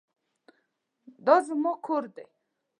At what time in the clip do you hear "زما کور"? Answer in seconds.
1.47-2.03